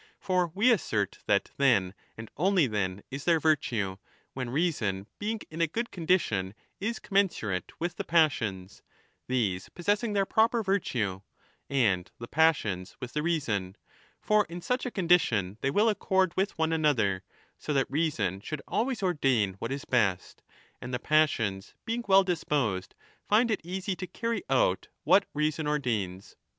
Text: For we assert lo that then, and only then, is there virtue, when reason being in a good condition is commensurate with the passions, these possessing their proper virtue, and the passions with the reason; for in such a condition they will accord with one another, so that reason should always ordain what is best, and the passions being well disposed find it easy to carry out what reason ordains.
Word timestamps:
For 0.19 0.51
we 0.55 0.71
assert 0.71 1.19
lo 1.19 1.23
that 1.27 1.51
then, 1.57 1.93
and 2.17 2.31
only 2.35 2.65
then, 2.65 3.03
is 3.11 3.25
there 3.25 3.39
virtue, 3.39 3.97
when 4.33 4.49
reason 4.49 5.05
being 5.19 5.41
in 5.51 5.61
a 5.61 5.67
good 5.67 5.91
condition 5.91 6.55
is 6.79 6.97
commensurate 6.97 7.79
with 7.79 7.97
the 7.97 8.03
passions, 8.03 8.81
these 9.27 9.69
possessing 9.69 10.13
their 10.13 10.25
proper 10.25 10.63
virtue, 10.63 11.21
and 11.69 12.09
the 12.17 12.27
passions 12.27 12.97
with 12.99 13.13
the 13.13 13.21
reason; 13.21 13.75
for 14.19 14.45
in 14.45 14.59
such 14.59 14.87
a 14.87 14.89
condition 14.89 15.59
they 15.61 15.69
will 15.69 15.87
accord 15.87 16.33
with 16.35 16.57
one 16.57 16.73
another, 16.73 17.21
so 17.59 17.71
that 17.71 17.85
reason 17.87 18.41
should 18.41 18.63
always 18.67 19.03
ordain 19.03 19.53
what 19.59 19.71
is 19.71 19.85
best, 19.85 20.41
and 20.81 20.91
the 20.91 20.97
passions 20.97 21.75
being 21.85 22.03
well 22.07 22.23
disposed 22.23 22.95
find 23.29 23.51
it 23.51 23.61
easy 23.63 23.95
to 23.97 24.07
carry 24.07 24.41
out 24.49 24.87
what 25.03 25.27
reason 25.35 25.67
ordains. 25.67 26.35